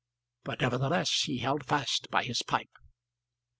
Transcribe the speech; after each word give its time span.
But 0.43 0.61
nevertheless 0.61 1.11
he 1.25 1.37
held 1.37 1.63
fast 1.63 2.09
by 2.09 2.23
his 2.23 2.41
pipe. 2.41 2.71